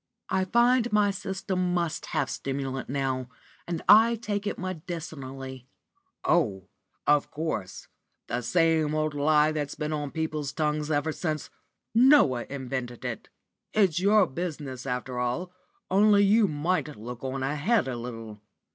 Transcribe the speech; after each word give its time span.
"I 0.29 0.45
find 0.45 0.91
my 0.91 1.11
system 1.11 1.75
must 1.75 2.07
have 2.07 2.27
stimulant 2.27 2.89
now, 2.89 3.29
and 3.67 3.83
I 3.87 4.15
take 4.15 4.47
it 4.47 4.57
medicinally." 4.57 5.67
"Oh, 6.25 6.69
of 7.05 7.29
course 7.29 7.87
the 8.25 8.41
same 8.41 8.95
old 8.95 9.13
lie 9.13 9.51
that's 9.51 9.75
been 9.75 9.93
on 9.93 10.09
people's 10.09 10.53
tongues 10.53 10.89
ever 10.89 11.11
since 11.11 11.51
Noah 11.93 12.47
invented 12.49 13.05
it. 13.05 13.29
It's 13.75 13.99
your 13.99 14.25
business 14.25 14.87
after 14.87 15.19
all, 15.19 15.53
only 15.91 16.23
you 16.23 16.47
might 16.47 16.97
look 16.97 17.23
on 17.23 17.43
ahead 17.43 17.87
a 17.87 17.95
little. 17.95 18.41